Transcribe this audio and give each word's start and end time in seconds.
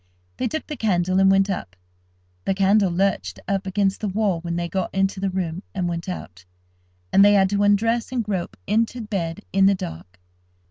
They 0.37 0.47
took 0.47 0.65
the 0.65 0.75
candle, 0.75 1.19
and 1.19 1.29
went 1.29 1.47
up. 1.47 1.75
The 2.45 2.55
candle 2.55 2.91
lurched 2.91 3.39
up 3.47 3.67
against 3.67 4.01
the 4.01 4.07
wall 4.07 4.39
when 4.41 4.55
they 4.55 4.67
got 4.67 4.91
into 4.95 5.19
the 5.19 5.29
room, 5.29 5.61
and 5.75 5.87
went 5.87 6.09
out, 6.09 6.43
and 7.13 7.23
they 7.23 7.33
had 7.33 7.51
to 7.51 7.61
undress 7.61 8.11
and 8.11 8.23
grope 8.23 8.57
into 8.65 9.01
bed 9.01 9.41
in 9.53 9.67
the 9.67 9.75
dark. 9.75 10.19